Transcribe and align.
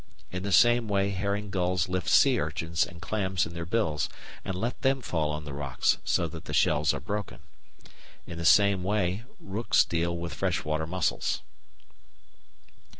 In 0.31 0.41
the 0.41 0.51
same 0.51 0.87
way 0.87 1.11
herring 1.11 1.51
gulls 1.51 1.87
lift 1.87 2.09
sea 2.09 2.39
urchins 2.39 2.87
and 2.87 3.03
clams 3.03 3.45
in 3.45 3.53
their 3.53 3.67
bills, 3.67 4.09
and 4.43 4.55
let 4.55 4.81
them 4.81 5.03
fall 5.03 5.29
on 5.29 5.45
the 5.45 5.53
rocks 5.53 5.99
so 6.03 6.27
that 6.29 6.45
the 6.45 6.55
shells 6.55 6.91
are 6.91 6.99
broken. 6.99 7.41
In 8.25 8.39
the 8.39 8.43
same 8.43 8.81
way 8.81 9.25
rooks 9.39 9.85
deal 9.85 10.17
with 10.17 10.33
freshwater 10.33 10.87
mussels. 10.87 11.41